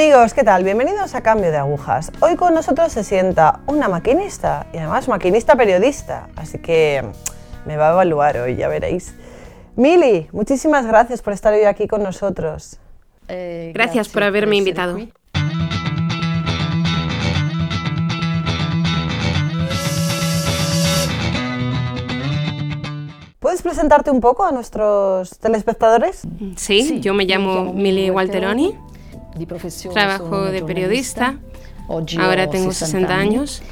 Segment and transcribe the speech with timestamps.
[0.00, 0.62] amigos, ¿qué tal?
[0.62, 2.12] Bienvenidos a Cambio de Agujas.
[2.20, 7.04] Hoy con nosotros se sienta una maquinista y además maquinista periodista, así que
[7.66, 9.12] me va a evaluar hoy, ya veréis.
[9.74, 12.78] Mili, muchísimas gracias por estar hoy aquí con nosotros.
[13.26, 15.00] Eh, gracias por haberme invitado.
[23.40, 26.22] ¿Puedes presentarte un poco a nuestros telespectadores?
[26.54, 28.76] Sí, yo me llamo Mili Walteroni,
[29.92, 31.38] trabajo de periodista,
[32.18, 33.62] ahora tengo 60 años.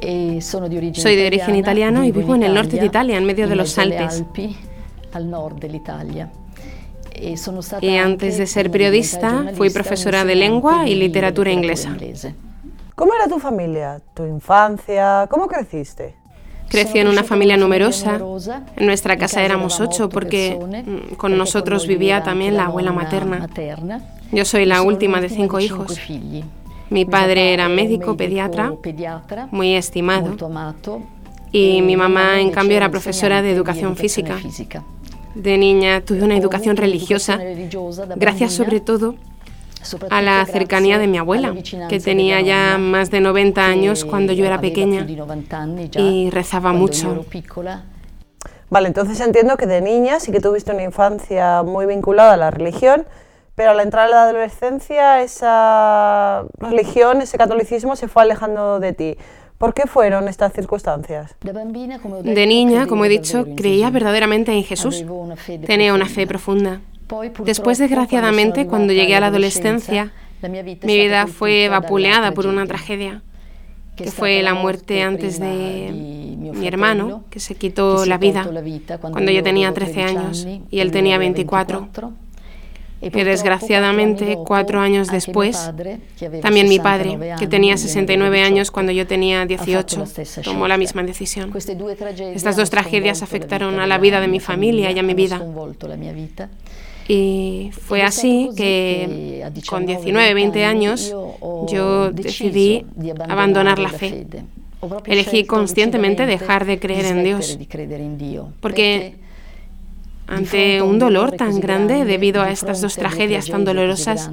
[0.00, 3.56] E Soy de origen italiano y vivo en el norte de Italia, en medio de
[3.56, 4.24] los Alpes.
[7.14, 7.34] E
[7.82, 11.94] y antes de ser periodista, fui profesora de lengua y literatura inglesa.
[12.94, 15.26] ¿Cómo era tu familia, tu infancia?
[15.30, 16.14] ¿Cómo creciste?
[16.72, 18.18] Crecí en una familia numerosa.
[18.76, 23.46] En nuestra casa éramos ocho porque mm, con nosotros vivía también la abuela materna.
[24.32, 26.00] Yo soy la última de cinco hijos.
[26.88, 28.72] Mi padre era médico pediatra,
[29.50, 30.34] muy estimado.
[31.52, 34.38] Y mi mamá, en cambio, era profesora de educación física.
[35.34, 37.38] De niña tuve una educación religiosa,
[38.16, 39.16] gracias sobre todo
[40.10, 41.54] a la cercanía de mi abuela,
[41.88, 45.06] que tenía ya más de 90 años cuando yo era pequeña
[45.96, 47.24] y rezaba mucho.
[48.70, 52.50] Vale, entonces entiendo que de niña sí que tuviste una infancia muy vinculada a la
[52.50, 53.06] religión,
[53.54, 59.16] pero al entrar en la adolescencia esa religión, ese catolicismo se fue alejando de ti.
[59.58, 61.36] ¿Por qué fueron estas circunstancias?
[61.40, 65.04] De niña, como he dicho, creía verdaderamente en Jesús.
[65.66, 66.80] Tenía una fe profunda.
[67.44, 70.12] Después, desgraciadamente, cuando llegué a la adolescencia,
[70.48, 73.22] mi vida fue vapuleada por una tragedia,
[73.96, 78.48] que fue la muerte antes de mi hermano, que se quitó la vida
[79.00, 81.88] cuando yo tenía 13 años y él tenía 24.
[83.02, 85.72] Y desgraciadamente, cuatro años después,
[86.40, 90.04] también mi padre, que tenía 69 años cuando yo tenía 18,
[90.44, 91.52] tomó la misma decisión.
[92.32, 95.42] Estas dos tragedias afectaron a la vida de mi familia y a mi vida.
[97.08, 101.14] Y fue así que con 19, 20 años
[101.68, 102.86] yo decidí
[103.28, 104.26] abandonar la fe.
[105.06, 107.58] Elegí conscientemente dejar de creer en Dios.
[108.60, 109.14] Porque
[110.26, 114.30] ante un dolor tan grande debido a estas dos tragedias tan dolorosas,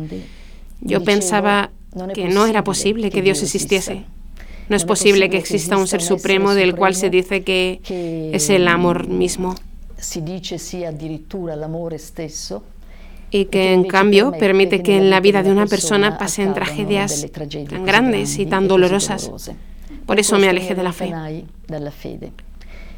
[0.81, 1.71] yo pensaba
[2.13, 4.05] que no era posible que Dios existiese.
[4.69, 7.81] No es posible que exista un ser supremo del cual se dice que
[8.33, 9.55] es el amor mismo
[13.31, 17.25] y que en cambio permite que en la vida de una persona pasen tragedias
[17.69, 19.31] tan grandes y tan dolorosas.
[20.05, 21.13] Por eso me alejé de la fe.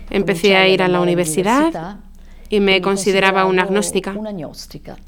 [0.09, 1.97] Empecé a ir a la universidad
[2.50, 4.16] y me consideraba una agnóstica,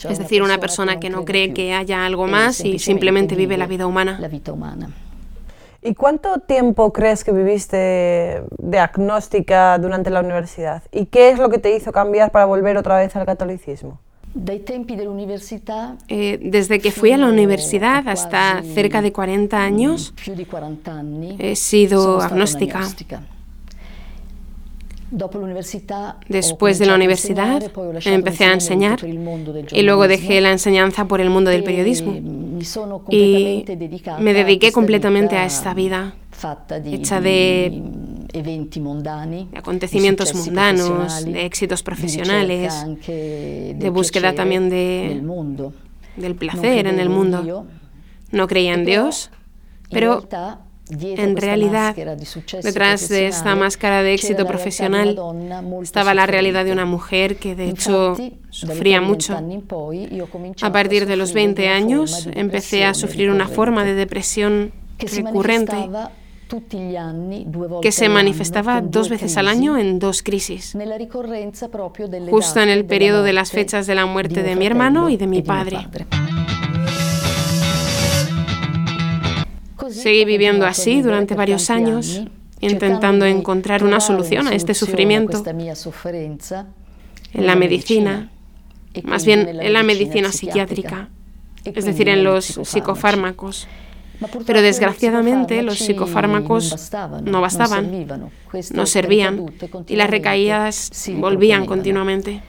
[0.10, 3.68] es decir, una persona que no cree que haya algo más y simplemente vive la
[3.68, 4.18] vida humana.
[5.86, 10.82] ¿Y cuánto tiempo crees que viviste de agnóstica durante la universidad?
[10.92, 14.00] ¿Y qué es lo que te hizo cambiar para volver otra vez al catolicismo?
[16.08, 20.14] Eh, desde que fui a la universidad hasta cerca de 40 años,
[21.38, 22.82] he sido agnóstica.
[26.28, 27.64] Después de la universidad
[28.06, 29.00] empecé a enseñar
[29.72, 32.14] y luego dejé la enseñanza por el mundo del periodismo.
[33.10, 33.66] y
[34.20, 36.16] me dediqué completamente a esta vida
[36.86, 37.84] hecha de
[39.56, 42.74] acontecimientos mundanos, de éxitos profesionales,
[43.06, 45.22] de búsqueda también de,
[46.18, 47.66] del placer en el mundo.
[48.32, 49.30] No creía en Dios,
[49.92, 50.28] pero
[51.00, 51.96] en realidad,
[52.64, 55.20] detrás de esta máscara de éxito profesional
[55.82, 58.16] estaba la realidad de una mujer que de hecho
[58.50, 59.38] sufría mucho.
[60.62, 65.90] A partir de los 20 años empecé a sufrir una forma de depresión recurrente
[67.82, 70.76] que se manifestaba dos veces al año en dos crisis,
[72.30, 75.28] justo en el periodo de las fechas de la muerte de mi hermano y de
[75.28, 75.88] mi padre.
[79.92, 82.24] Seguí viviendo así durante varios años,
[82.60, 85.44] intentando encontrar una solución a este sufrimiento.
[87.34, 88.32] en la medicina,
[89.04, 91.10] más bien en la medicina psiquiátrica,
[91.66, 93.68] es decir, en los psicofármacos.
[94.46, 96.92] Pero desgraciadamente los psicofármacos
[97.24, 98.08] no bastaban,
[98.74, 99.46] no servían
[99.88, 102.42] y las recaídas volvían continuamente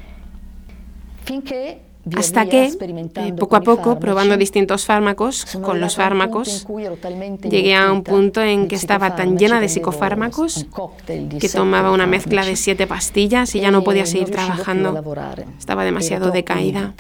[2.17, 6.67] hasta que, eh, poco a poco, probando distintos fármacos, con los fármacos,
[7.43, 10.67] llegué a un punto en que estaba tan llena de psicofármacos
[11.41, 15.03] que tomaba una mezcla de siete pastillas y ya no podía seguir trabajando.
[15.59, 16.95] Estaba demasiado decaída.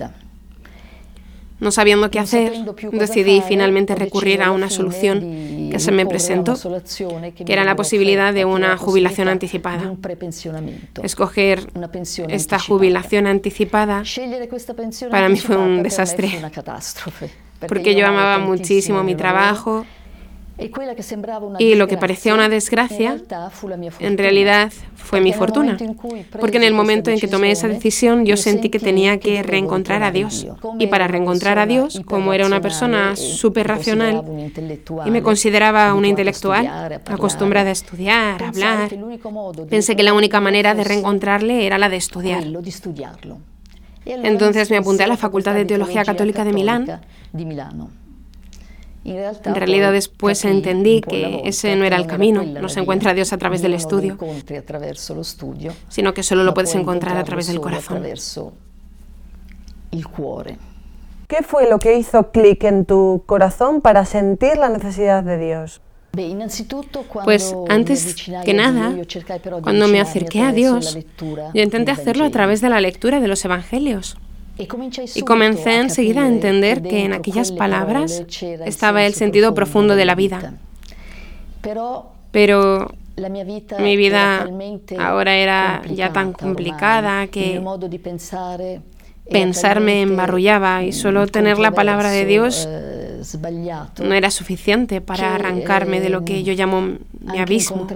[1.60, 2.52] No sabiendo qué hacer,
[2.92, 6.54] decidí finalmente recurrir a una solución que se me presentó,
[7.34, 9.92] que era la posibilidad de una jubilación anticipada.
[11.02, 11.66] Escoger
[12.28, 14.04] esta jubilación anticipada
[15.10, 16.30] para mí fue un desastre,
[17.66, 19.84] porque yo amaba muchísimo mi trabajo
[21.58, 23.20] y lo que parecía una desgracia,
[23.98, 25.76] en realidad fue mi fortuna,
[26.40, 30.02] porque en el momento en que tomé esa decisión yo sentí que tenía que reencontrar
[30.04, 30.46] a Dios.
[30.78, 34.22] Y para reencontrar a Dios, como era una persona súper racional
[35.04, 38.90] y me consideraba una intelectual, acostumbrada a estudiar, a hablar,
[39.68, 42.44] pensé que la única manera de reencontrarle era la de estudiar.
[44.06, 47.00] Entonces me apunté a la Facultad de Teología Católica de Milán
[49.04, 53.32] en realidad después entendí que ese no era el camino, no se encuentra a Dios
[53.32, 54.16] a través del estudio,
[55.88, 58.02] sino que solo lo puedes encontrar a través del corazón.
[61.28, 65.80] ¿Qué fue lo que hizo clic en tu corazón para sentir la necesidad de Dios?
[67.24, 68.14] Pues antes
[68.44, 68.94] que nada,
[69.62, 70.96] cuando me acerqué a Dios,
[71.52, 74.16] yo intenté hacerlo a través de la lectura de los Evangelios.
[74.56, 78.24] Y comencé enseguida a entender que en aquellas palabras
[78.64, 80.54] estaba el sentido profundo de la vida.
[82.30, 82.90] Pero
[83.78, 84.48] mi vida
[84.98, 87.62] ahora era ya tan complicada que
[89.30, 93.22] pensar me embarrullaba y solo tener la palabra de Dios eh,
[94.02, 97.86] no era suficiente para arrancarme de lo que yo llamo mi abismo,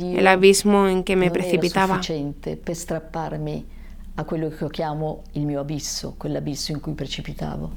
[0.00, 2.00] el abismo en que me precipitaba
[4.20, 7.72] a quello che chiamo il mio abisso, quell'abisso in cui precipitavo.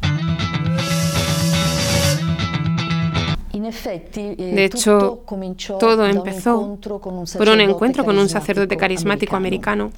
[3.53, 5.23] Eh, de hecho,
[5.79, 6.77] todo empezó
[7.37, 9.91] por un encuentro con un sacerdote carismático americano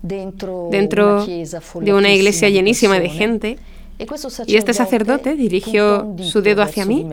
[0.00, 3.58] dentro de una iglesia llenísima de gente.
[4.46, 7.06] Y este sacerdote dirigió su dedo hacia mí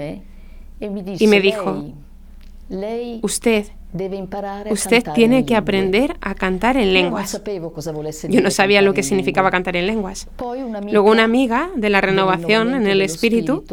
[0.80, 1.84] y me dijo,
[3.22, 3.66] usted
[4.70, 7.42] Usted tiene que aprender a cantar en lenguas.
[8.30, 10.28] Yo no sabía lo que significaba cantar en lenguas.
[10.92, 13.64] Luego una amiga de la renovación en el espíritu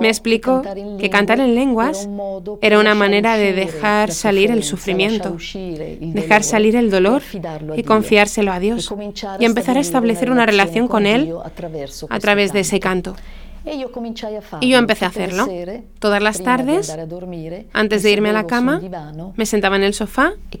[0.00, 0.62] me explicó
[0.98, 2.08] que cantar en lenguas
[2.60, 5.36] era una manera de dejar salir el sufrimiento,
[6.00, 7.22] dejar salir el dolor
[7.76, 8.92] y confiárselo a Dios
[9.38, 11.32] y empezar a establecer una relación con Él
[12.08, 13.16] a través de ese canto.
[14.60, 15.48] Y yo empecé a hacerlo.
[15.98, 16.96] Todas las tardes,
[17.72, 18.80] antes de irme a la cama,
[19.34, 20.58] me sentaba en el sofá y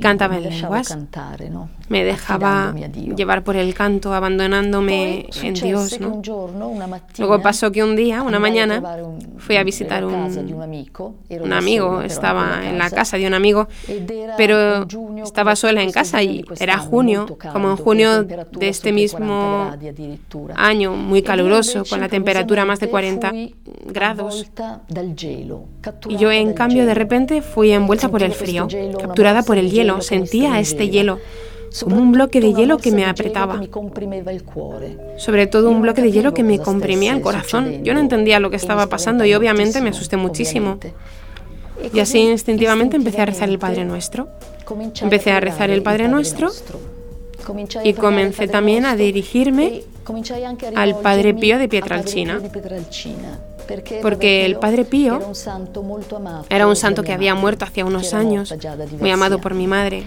[0.00, 0.96] cantaba en lenguas.
[1.88, 2.74] Me dejaba
[3.16, 5.98] llevar por el canto, abandonándome en Dios.
[7.18, 8.82] Luego pasó que un día, una mañana,
[9.38, 10.62] fui a visitar un,
[11.40, 12.02] un amigo.
[12.02, 13.66] Estaba en la casa de un amigo,
[14.36, 14.86] pero
[15.22, 19.72] estaba sola en casa y era junio, como en junio de este mismo
[20.54, 23.32] año, muy caluroso, con la temperatura más de 40
[23.86, 24.46] grados.
[26.08, 28.68] Y yo, en cambio, de repente fui envuelta por el frío,
[29.00, 30.00] capturada por el hielo.
[30.02, 31.18] Sentía este hielo
[31.80, 33.60] como un bloque de hielo que me apretaba.
[35.16, 37.82] Sobre todo un bloque de hielo que me comprimía el corazón.
[37.82, 40.78] Yo no entendía lo que estaba pasando y obviamente me asusté muchísimo.
[41.94, 44.28] Y así instintivamente empecé a rezar el Padre Nuestro.
[45.00, 46.50] Empecé a rezar el Padre Nuestro
[47.84, 49.82] y comencé también a dirigirme
[50.74, 52.40] al Padre Pío de Pietralcina,
[54.02, 55.20] porque el Padre Pío
[56.48, 58.54] era un santo que había muerto hace unos años,
[59.00, 60.04] muy amado por mi madre.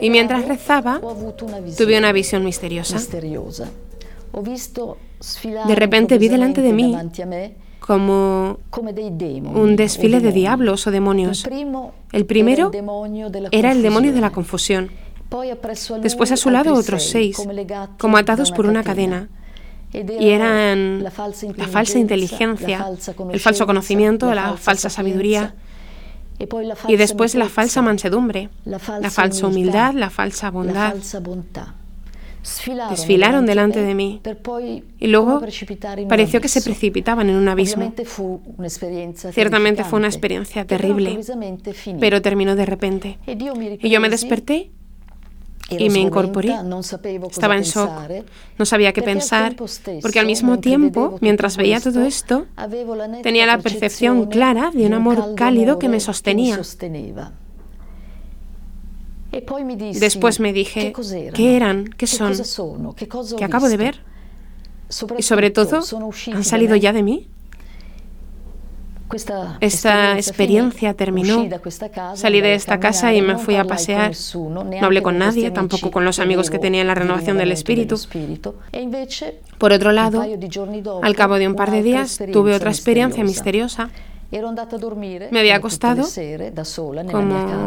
[0.00, 1.00] Y mientras rezaba,
[1.76, 2.98] tuve una visión misteriosa.
[5.66, 6.96] De repente vi delante de mí
[7.80, 11.44] como un desfile de diablos o demonios.
[12.12, 12.70] El primero
[13.50, 14.90] era el demonio de la confusión.
[16.02, 17.36] Después a su lado otros seis,
[17.98, 19.28] como atados por una cadena.
[19.92, 22.86] Y eran la falsa inteligencia,
[23.32, 25.54] el falso conocimiento, la falsa sabiduría.
[26.88, 30.94] Y después la falsa mansedumbre, la falsa humildad, la falsa bondad.
[32.88, 34.22] Desfilaron delante de mí
[34.98, 35.42] y luego
[36.08, 37.92] pareció que se precipitaban en un abismo.
[39.32, 41.20] Ciertamente fue una experiencia terrible,
[42.00, 43.18] pero terminó de repente.
[43.26, 44.70] Y yo me desperté
[45.70, 46.54] y me incorporé.
[47.30, 47.90] Estaba en shock,
[48.58, 49.56] no sabía qué pensar,
[50.02, 52.46] porque al mismo tiempo, mientras veía todo esto,
[53.22, 56.60] tenía la percepción clara de un amor cálido que me sostenía.
[59.30, 60.92] Después me dije,
[61.34, 61.84] ¿qué eran?
[61.96, 62.34] ¿Qué son?
[63.38, 64.00] ¿Qué acabo de ver?
[65.16, 65.82] Y sobre todo,
[66.32, 67.28] ¿han salido ya de mí?
[69.60, 71.46] Esta experiencia terminó.
[72.14, 74.12] Salí de esta casa y me fui a pasear.
[74.34, 77.96] No hablé con nadie, tampoco con los amigos que tenía en la renovación del espíritu.
[78.72, 78.88] E
[79.58, 80.24] Por otro lado,
[81.02, 83.90] al cabo de un par de días, tuve otra experiencia misteriosa.
[84.30, 86.06] Me había acostado,
[87.10, 87.66] como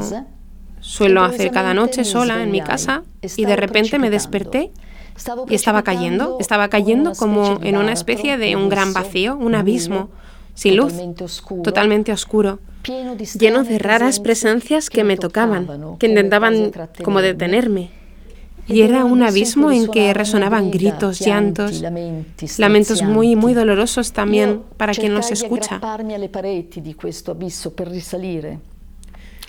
[0.79, 3.03] suelo hacer cada noche sola en mi casa,
[3.37, 4.71] y de repente me desperté
[5.47, 10.09] y estaba cayendo, estaba cayendo como en una especie de un gran vacío, un abismo,
[10.53, 10.93] sin luz,
[11.63, 12.59] totalmente oscuro,
[13.39, 16.71] lleno de raras presencias que me tocaban, que intentaban
[17.03, 17.89] como detenerme.
[18.65, 21.83] Y era un abismo en que resonaban gritos, llantos,
[22.57, 25.81] lamentos muy, muy dolorosos también para quien los escucha.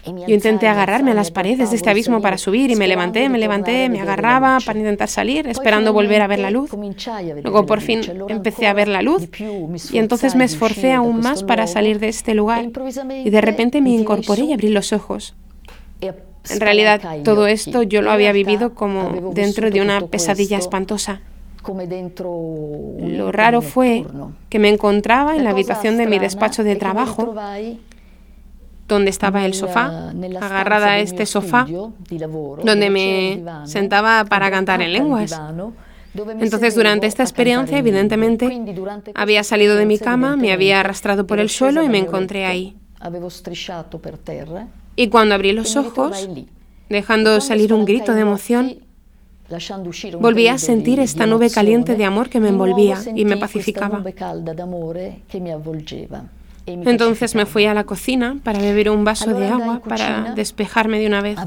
[0.06, 3.38] Yo intenté agarrarme a las paredes de este abismo para subir y me levanté, me
[3.38, 6.70] levanté, me agarraba para intentar salir, esperando volver a ver la luz.
[7.42, 9.28] Luego por fin empecé a ver la luz
[9.92, 12.70] y entonces me esforcé aún más para salir de este lugar
[13.24, 15.34] y de repente me incorporé y abrí los ojos.
[16.00, 21.22] En realidad todo esto yo lo había vivido como dentro de una pesadilla espantosa.
[22.98, 24.04] Lo raro fue
[24.50, 27.34] que me encontraba en la habitación de mi despacho de trabajo
[28.88, 31.66] donde estaba el sofá, agarrada a este sofá,
[32.64, 35.38] donde me sentaba para cantar en lenguas.
[36.38, 38.62] Entonces, durante esta experiencia, evidentemente,
[39.14, 42.76] había salido de mi cama, me había arrastrado por el suelo y me encontré ahí.
[44.96, 46.28] Y cuando abrí los ojos,
[46.88, 48.76] dejando salir un grito de emoción,
[50.20, 54.02] volví a sentir esta nube caliente de amor que me envolvía y me pacificaba.
[56.66, 61.06] Entonces me fui a la cocina para beber un vaso de agua para despejarme de
[61.06, 61.38] una vez.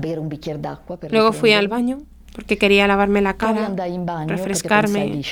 [1.09, 1.99] Luego fui al baño
[2.37, 3.73] porque quería lavarme la cara,
[4.27, 5.23] refrescarme.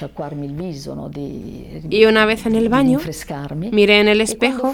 [1.91, 2.99] Y una vez en el baño,
[3.71, 4.73] miré en el espejo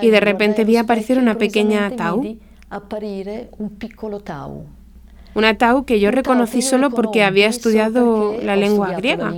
[0.00, 2.38] y de repente vi aparecer una pequeña tau.
[5.34, 9.34] Una tau que yo reconocí solo porque había estudiado la lengua griega.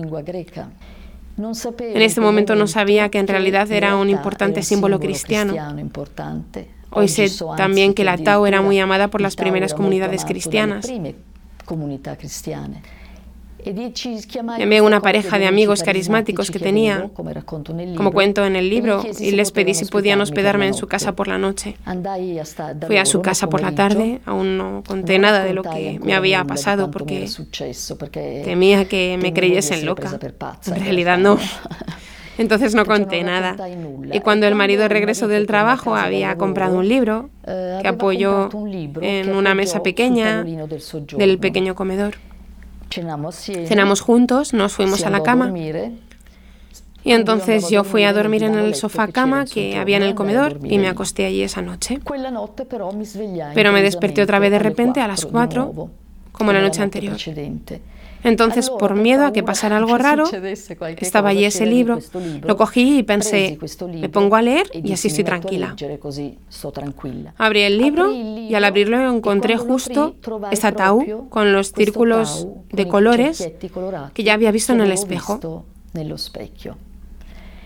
[1.38, 5.54] En este momento no sabía que en realidad era un importante símbolo cristiano.
[6.90, 10.90] Hoy sé también que la Tao era muy amada por las primeras comunidades cristianas.
[13.64, 19.32] Llamé a una pareja de amigos carismáticos que tenía, como cuento en el libro, y
[19.32, 21.76] les pedí si podían hospedarme en su casa por la noche.
[22.86, 26.14] Fui a su casa por la tarde, aún no conté nada de lo que me
[26.14, 27.28] había pasado porque
[28.44, 30.18] temía que me creyesen loca.
[30.66, 31.38] En realidad no.
[32.38, 33.56] Entonces no conté nada.
[34.12, 38.48] Y cuando el marido regresó del trabajo había comprado un libro eh, que apoyó
[39.02, 42.14] en una mesa pequeña del pequeño comedor.
[43.66, 45.52] Cenamos juntos, nos fuimos a la cama.
[47.04, 50.58] Y entonces yo fui a dormir en el sofá cama que había en el comedor
[50.64, 52.00] y me acosté allí esa noche.
[53.54, 55.90] Pero me desperté otra vez de repente a las cuatro,
[56.32, 57.16] como la noche anterior.
[58.24, 60.24] Entonces, por miedo a que pasara algo raro,
[60.98, 61.98] estaba allí ese libro,
[62.42, 65.74] lo cogí y pensé, me pongo a leer y así estoy tranquila.
[67.36, 70.16] Abrí el libro y al abrirlo encontré justo
[70.50, 73.50] esa tau con los círculos de colores
[74.14, 75.64] que ya había visto en el espejo.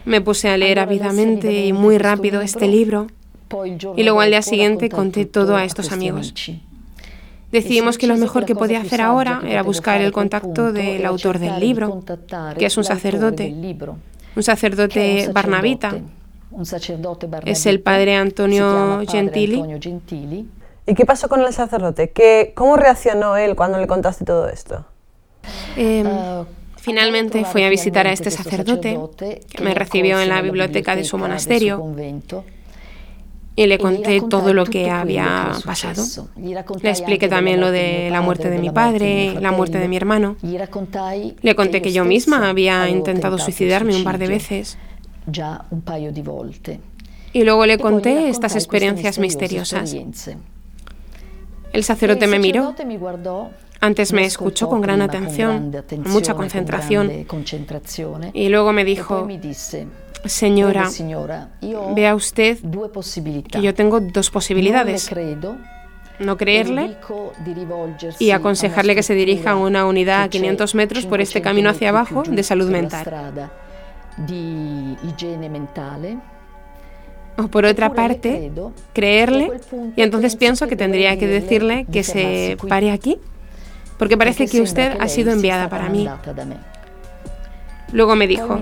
[0.05, 3.07] Me puse a leer ávidamente y muy rápido este libro
[3.97, 6.35] y luego al día siguiente conté todo a estos amigos.
[7.53, 11.61] Decidimos que lo mejor que podía hacer ahora era buscar el contacto del autor del
[11.61, 12.03] libro,
[12.59, 13.55] que es un sacerdote,
[14.35, 15.95] un sacerdote barnabita.
[17.45, 19.63] Es el padre Antonio Gentili.
[20.87, 22.11] ¿Y qué pasó con el sacerdote?
[22.11, 24.85] ¿Qué, ¿Cómo reaccionó él cuando le contaste todo esto?
[25.77, 26.45] Em, ah,
[26.77, 28.99] finalmente fui a visitar a este sacerdote
[29.49, 31.95] que me recibió en la biblioteca de su monasterio
[33.55, 36.03] y le conté todo lo que había pasado.
[36.37, 40.37] Le expliqué también lo de la muerte de mi padre, la muerte de mi hermano.
[40.43, 44.79] Le conté que yo misma había intentado suicidarme un par de veces.
[47.35, 49.95] Y luego le conté estas experiencias misteriosas.
[51.73, 52.75] El sacerdote me miró.
[53.81, 55.75] Antes me escuchó con gran atención,
[56.07, 57.27] mucha concentración.
[58.33, 59.27] Y luego me dijo,
[60.25, 60.89] Señora,
[61.95, 62.59] vea usted
[63.51, 65.11] que yo tengo dos posibilidades.
[66.19, 66.97] No creerle
[68.19, 71.89] y aconsejarle que se dirija a una unidad a 500 metros por este camino hacia
[71.89, 73.51] abajo de salud mental.
[77.39, 78.53] O por otra parte,
[78.93, 79.51] creerle
[79.97, 83.19] y entonces pienso que tendría que decirle que se pare aquí,
[83.99, 86.09] porque parece que usted ha sido enviada para mí.
[87.93, 88.61] Luego me dijo,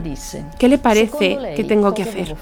[0.58, 2.36] ¿qué le parece que tengo que hacer?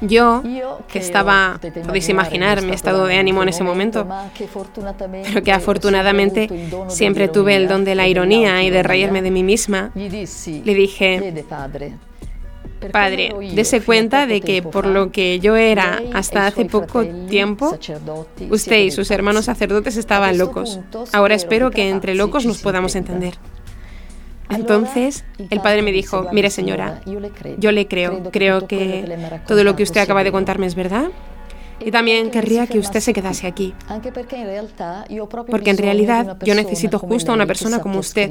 [0.00, 0.42] Yo,
[0.86, 4.06] que estaba, podéis imaginar mi estado de ánimo en ese momento,
[5.24, 6.48] pero que afortunadamente
[6.88, 11.44] siempre tuve el don de la ironía y de reírme de mí misma, le dije,
[12.92, 17.76] Padre, dese cuenta de que por lo que yo era hasta hace poco tiempo,
[18.50, 20.78] usted y sus hermanos sacerdotes estaban locos.
[21.12, 23.34] Ahora espero que entre locos nos podamos entender.
[24.50, 27.00] Entonces el padre me dijo, mire señora,
[27.58, 31.10] yo le creo, creo que todo lo que usted acaba de contarme es verdad
[31.80, 33.74] y también querría que usted se quedase aquí.
[35.48, 38.30] Porque en realidad yo necesito justo a una persona como usted,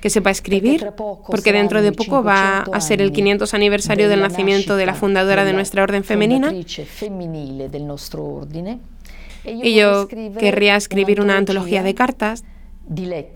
[0.00, 0.90] que sepa escribir,
[1.26, 5.44] porque dentro de poco va a ser el 500 aniversario del nacimiento de la fundadora
[5.44, 6.52] de nuestra orden femenina.
[9.44, 12.44] Y yo querría escribir una antología de cartas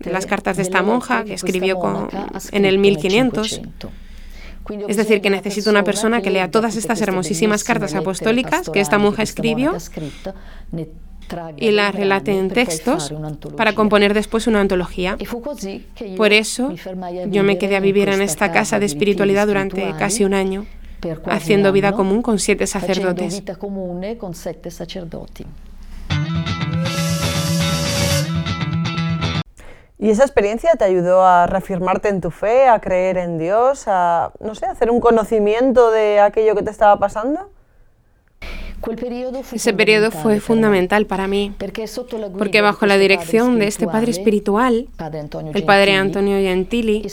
[0.01, 2.09] las cartas de esta monja que escribió
[2.53, 3.61] en el 1500.
[4.89, 8.99] Es decir, que necesito una persona que lea todas estas hermosísimas cartas apostólicas que esta
[8.99, 9.75] monja escribió
[11.57, 13.13] y las relate en textos
[13.57, 15.17] para componer después una antología.
[16.17, 16.75] Por eso
[17.31, 20.67] yo me quedé a vivir en esta casa de espiritualidad durante casi un año,
[21.27, 23.43] haciendo vida común con siete sacerdotes.
[29.99, 34.33] ¿Y esa experiencia te ayudó a reafirmarte en tu fe, a creer en Dios, a,
[34.41, 37.51] no sé, hacer un conocimiento de aquello que te estaba pasando?
[39.53, 41.55] Ese periodo fue fundamental para mí,
[42.37, 44.89] porque bajo la dirección de este padre espiritual,
[45.55, 47.07] el padre Antonio Gentili,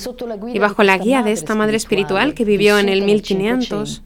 [0.54, 4.02] y bajo la guía de esta madre espiritual que vivió en el 1500,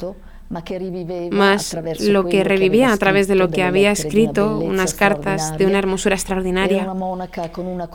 [0.49, 5.79] más lo que revivía a través de lo que había escrito, unas cartas de una
[5.79, 6.87] hermosura extraordinaria.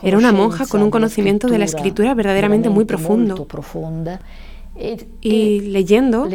[0.03, 3.47] Era una monja con un conocimiento de la escritura verdaderamente muy profundo.
[5.21, 6.27] Y leyendo,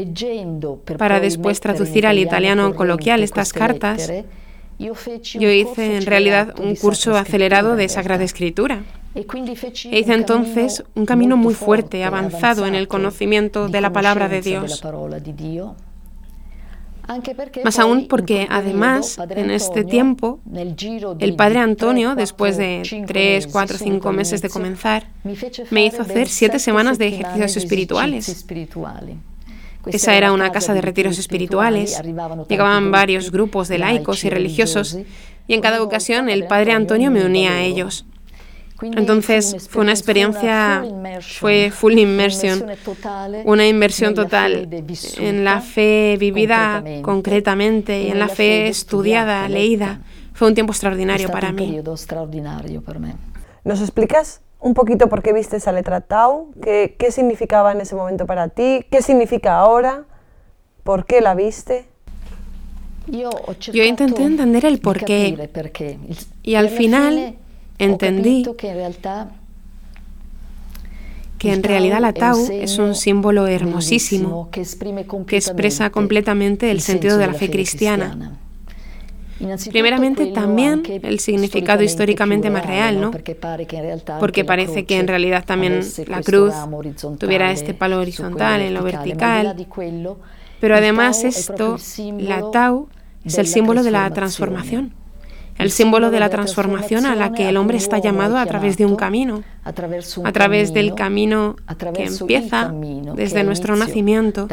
[0.99, 4.13] para después traducir al italiano coloquial estas cartas,
[4.79, 8.83] yo hice en realidad un curso acelerado de Sagrada Escritura.
[9.15, 14.43] E hice entonces un camino muy fuerte, avanzado en el conocimiento de la palabra de
[14.43, 14.83] Dios.
[17.65, 20.41] Más aún porque además en este tiempo
[21.19, 25.09] el padre Antonio, después de tres, cuatro, cinco meses de comenzar,
[25.71, 28.47] me hizo hacer siete semanas de ejercicios espirituales.
[29.87, 32.01] Esa era una casa de retiros espirituales.
[32.49, 34.99] Llegaban varios grupos de laicos y religiosos
[35.47, 38.05] y en cada ocasión el padre Antonio me unía a ellos.
[38.83, 40.85] Entonces fue una experiencia,
[41.41, 42.67] fue full immersion,
[43.45, 44.69] una inversión total
[45.19, 50.01] en la fe vivida concretamente y en la fe estudiada, leída.
[50.35, 51.81] Fue un tiempo extraordinario para mí.
[53.65, 56.53] ¿Nos explicas un poquito por qué viste esa letra Tau?
[56.63, 58.85] ¿Qué, ¿Qué significaba en ese momento para ti?
[58.91, 60.05] ¿Qué significa ahora?
[60.83, 61.87] ¿Por qué la viste?
[63.07, 65.51] Yo intenté entender el por qué.
[66.43, 67.37] Y al final
[67.79, 68.45] entendí
[71.39, 77.27] que en realidad la Tau es un símbolo hermosísimo que expresa completamente el sentido de
[77.27, 78.39] la fe cristiana.
[79.71, 83.11] Primeramente también el significado históricamente más real, ¿no?
[84.19, 86.55] Porque parece que en realidad también la cruz
[87.19, 89.67] tuviera este palo horizontal en lo vertical.
[90.59, 91.77] Pero además esto,
[92.19, 92.89] la Tau,
[93.25, 94.93] es el símbolo de la transformación
[95.59, 98.85] el símbolo de la transformación a la que el hombre está llamado a través de
[98.85, 99.73] un camino, a
[100.33, 101.57] través del camino
[101.95, 102.73] que empieza
[103.15, 104.49] desde nuestro nacimiento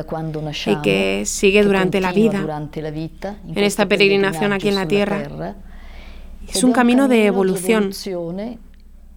[0.65, 5.55] y que sigue durante la vida, en esta peregrinación aquí en la tierra.
[6.47, 7.91] Es un camino de evolución,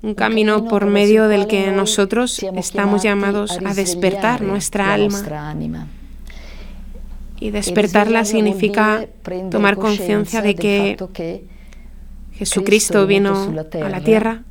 [0.02, 5.86] un camino por medio del que nosotros estamos llamados a despertar nuestra alma.
[7.38, 9.06] Y despertarla significa
[9.50, 10.96] tomar conciencia de que
[12.38, 14.44] Jesucristo vino a la tierra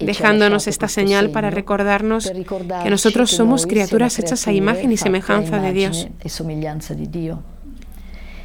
[0.00, 2.30] dejándonos esta señal para recordarnos
[2.82, 6.08] que nosotros somos criaturas hechas a imagen y semejanza de Dios.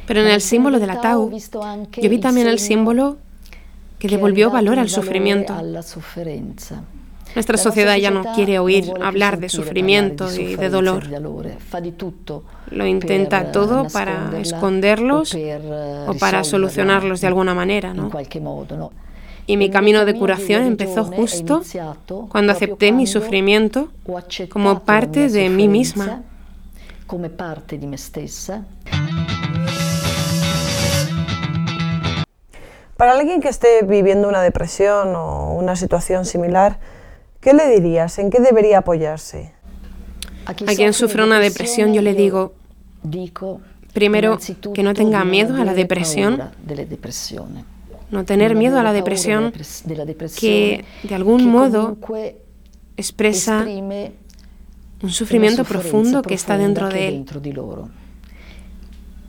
[0.06, 3.18] Pero en el símbolo de la Tau, yo vi también el símbolo
[3.98, 5.54] que devolvió valor al sufrimiento.
[7.34, 11.04] Nuestra sociedad ya no quiere oír hablar de sufrimiento y de dolor.
[12.70, 15.36] Lo intenta todo para esconderlos
[16.06, 17.94] o para solucionarlos de alguna manera.
[17.94, 18.10] ¿no?
[19.46, 21.62] Y mi camino de curación empezó justo
[22.28, 23.88] cuando acepté mi sufrimiento
[24.48, 26.22] como parte de mí misma.
[32.96, 36.78] Para alguien que esté viviendo una depresión o una situación similar,
[37.40, 38.18] ¿Qué le dirías?
[38.18, 39.52] ¿En qué debería apoyarse?
[40.44, 42.54] A quien sufre una depresión yo le digo,
[43.92, 44.38] Primero,
[44.74, 46.40] que no tenga miedo a la depresión.
[48.10, 49.52] No tener miedo a la depresión,
[50.38, 51.96] que de algún modo
[52.96, 53.66] expresa
[55.02, 57.26] un sufrimiento profundo que está dentro de él.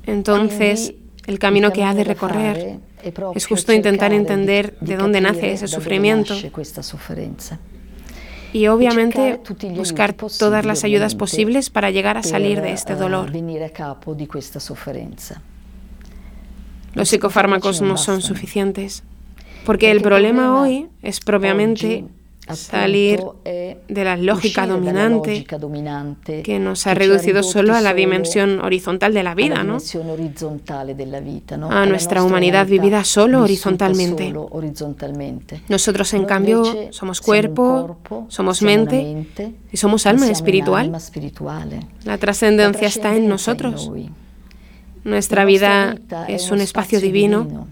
[0.06, 0.94] Entonces,
[1.28, 2.80] el camino que ha de recorrer
[3.36, 6.36] es justo intentar entender de dónde nace ese sufrimiento
[8.54, 9.40] y obviamente
[9.76, 13.32] buscar todas las ayudas posibles para llegar a salir de este dolor.
[16.94, 19.04] Los psicofármacos no son suficientes,
[19.66, 22.06] porque el problema hoy es propiamente
[22.54, 25.46] salir de la lógica dominante
[26.44, 29.78] que nos ha reducido solo a la dimensión horizontal de la vida, ¿no?
[31.70, 34.34] A nuestra humanidad vivida solo horizontalmente.
[35.70, 39.26] Nosotros, en cambio, somos cuerpo, somos mente
[39.72, 40.92] y somos alma espiritual.
[42.04, 43.92] La trascendencia está en nosotros.
[45.04, 45.96] Nuestra vida
[46.28, 47.68] es un espacio divino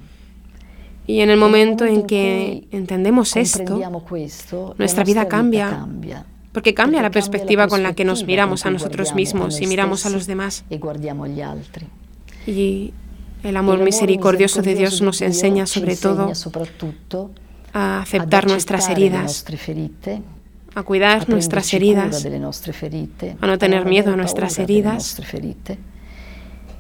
[1.10, 3.82] y en el momento en que entendemos esto,
[4.78, 5.88] nuestra vida cambia,
[6.52, 10.12] porque cambia la perspectiva con la que nos miramos a nosotros mismos y miramos a
[10.12, 10.66] los demás.
[12.46, 12.94] Y
[13.42, 16.32] el amor misericordioso de Dios nos enseña sobre todo
[17.74, 19.44] a aceptar nuestras heridas,
[20.76, 25.20] a cuidar nuestras heridas, a no tener miedo a nuestras heridas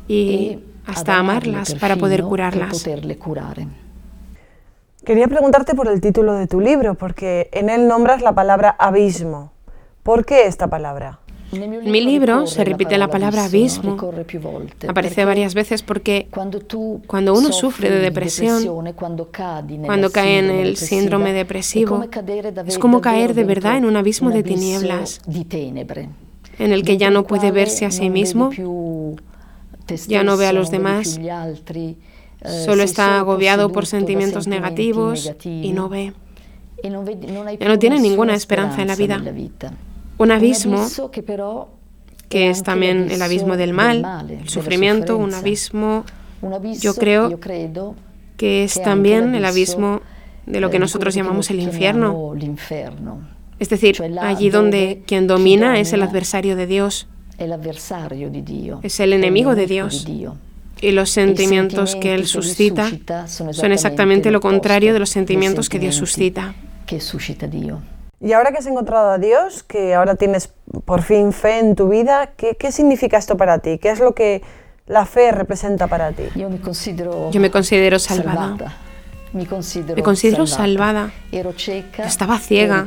[0.07, 2.87] y hasta amarlas para poder curarlas.
[5.09, 9.51] Quería preguntarte por el título de tu libro, porque en él nombras la palabra abismo.
[10.03, 11.17] ¿Por qué esta palabra?
[11.51, 13.97] En mi libro se repite la palabra abismo.
[14.87, 16.27] Aparece varias veces porque
[17.07, 22.05] cuando uno sufre de depresión, cuando cae en el síndrome depresivo,
[22.67, 25.21] es como caer de verdad en un abismo de tinieblas,
[26.59, 28.51] en el que ya no puede verse a sí mismo,
[30.07, 31.19] ya no ve a los demás,
[32.45, 36.13] Solo está agobiado por sentimientos negativos y no ve.
[36.83, 39.21] Ya no tiene ninguna esperanza en la vida.
[40.17, 40.87] Un abismo
[42.29, 46.05] que es también el abismo del mal, el sufrimiento, un abismo,
[46.79, 47.39] yo creo
[48.37, 50.01] que es también el abismo
[50.45, 52.35] de lo que nosotros llamamos el infierno.
[53.59, 59.65] Es decir, allí donde quien domina es el adversario de Dios, es el enemigo de
[59.65, 60.05] Dios
[60.81, 62.89] y los sentimientos que Él suscita
[63.27, 66.53] son exactamente lo contrario de los sentimientos que Dios suscita.
[68.21, 70.51] Y ahora que has encontrado a Dios, que ahora tienes
[70.85, 73.77] por fin fe en tu vida, ¿qué, qué significa esto para ti?
[73.77, 74.41] ¿Qué es lo que
[74.87, 76.23] la fe representa para ti?
[76.35, 78.75] Yo me considero, salvada.
[79.31, 79.45] Me
[80.03, 81.11] considero, salvada.
[82.03, 82.85] Estaba ciega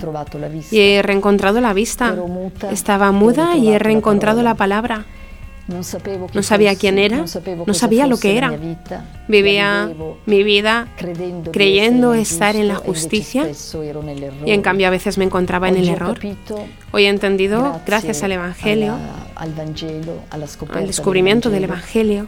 [0.71, 2.15] y he reencontrado la vista.
[2.71, 5.07] Estaba muda y he reencontrado la palabra.
[5.69, 7.25] No sabía quién era,
[7.67, 8.53] no sabía lo que era.
[9.29, 9.91] Vivía
[10.27, 10.89] mi vida
[11.53, 13.47] creyendo estar en la justicia
[14.45, 16.19] y en cambio a veces me encontraba en el error.
[16.91, 18.97] Hoy he entendido, gracias al Evangelio,
[19.37, 22.27] al descubrimiento del Evangelio,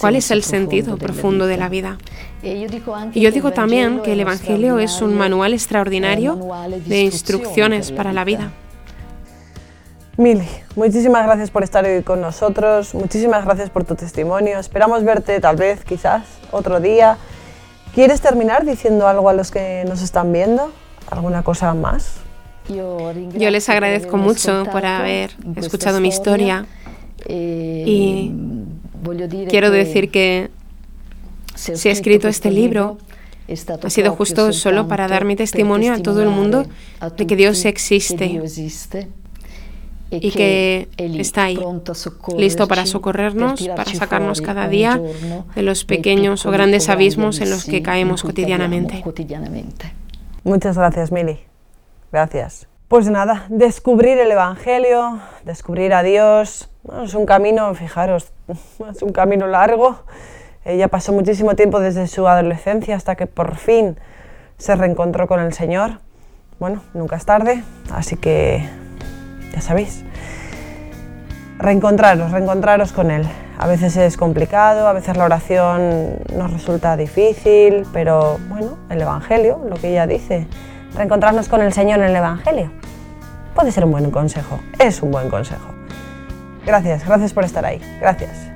[0.00, 1.98] cuál es el sentido profundo de la vida.
[2.42, 6.38] Y yo digo también que el Evangelio es un manual extraordinario
[6.86, 8.52] de instrucciones para la vida.
[10.18, 14.58] Mili, muchísimas gracias por estar hoy con nosotros, muchísimas gracias por tu testimonio.
[14.58, 17.18] Esperamos verte tal vez, quizás, otro día.
[17.94, 20.72] ¿Quieres terminar diciendo algo a los que nos están viendo?
[21.10, 22.14] ¿Alguna cosa más?
[22.66, 26.64] Yo les agradezco mucho por haber escuchado mi historia
[27.26, 28.32] eh, y
[29.48, 30.48] quiero decir que
[31.54, 32.96] si he escrito este libro
[33.82, 36.64] ha sido justo solo para dar mi testimonio a todo el mundo
[37.16, 38.40] de que Dios existe
[40.10, 41.58] y que está ahí,
[42.36, 45.00] listo para socorrernos, para sacarnos cada día
[45.54, 49.02] de los pequeños o grandes abismos en los que caemos cotidianamente.
[50.44, 51.40] Muchas gracias, Mili.
[52.12, 52.68] Gracias.
[52.88, 56.68] Pues nada, descubrir el Evangelio, descubrir a Dios,
[57.02, 58.32] es un camino, fijaros,
[58.90, 59.98] es un camino largo.
[60.64, 63.96] Ella pasó muchísimo tiempo desde su adolescencia hasta que por fin
[64.56, 65.98] se reencontró con el Señor.
[66.60, 68.68] Bueno, nunca es tarde, así que
[69.52, 70.04] ya sabéis.
[71.58, 73.26] Reencontraros, reencontraros con Él.
[73.58, 79.62] A veces es complicado, a veces la oración nos resulta difícil, pero bueno, el Evangelio,
[79.66, 80.46] lo que ella dice,
[80.94, 82.70] reencontrarnos con el Señor en el Evangelio,
[83.54, 85.68] puede ser un buen consejo, es un buen consejo.
[86.66, 88.55] Gracias, gracias por estar ahí, gracias.